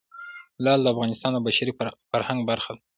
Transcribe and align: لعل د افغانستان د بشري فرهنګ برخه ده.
لعل 0.63 0.79
د 0.83 0.87
افغانستان 0.93 1.31
د 1.33 1.37
بشري 1.47 1.71
فرهنګ 2.11 2.39
برخه 2.49 2.71
ده. 2.77 2.81